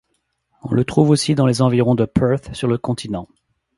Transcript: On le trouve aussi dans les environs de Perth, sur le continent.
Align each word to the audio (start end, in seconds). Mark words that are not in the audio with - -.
On 0.63 0.73
le 0.73 0.83
trouve 0.83 1.11
aussi 1.11 1.35
dans 1.35 1.45
les 1.45 1.61
environs 1.61 1.93
de 1.93 2.05
Perth, 2.05 2.55
sur 2.55 2.67
le 2.67 2.79
continent. 2.79 3.29